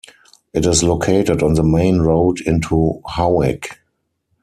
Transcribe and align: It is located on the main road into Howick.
It 0.51 0.65
is 0.65 0.81
located 0.81 1.43
on 1.43 1.53
the 1.53 1.61
main 1.63 1.99
road 1.99 2.41
into 2.47 3.03
Howick. 3.07 3.77